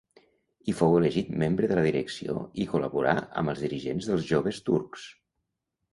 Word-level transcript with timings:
Hi 0.67 0.73
fou 0.79 0.95
elegit 0.99 1.27
membre 1.43 1.69
de 1.71 1.77
la 1.79 1.83
direcció 1.87 2.37
i 2.63 2.67
col·laborà 2.71 3.15
amb 3.43 3.53
els 3.53 3.63
dirigents 3.67 4.09
dels 4.13 4.29
Joves 4.31 4.63
Turcs. 4.71 5.05